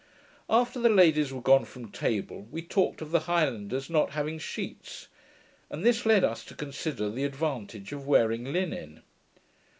[0.49, 5.07] After the ladies were gone from table, we talked of the highlanders not having sheets;
[5.69, 9.03] and this led us to consider the advantage of wearing linen.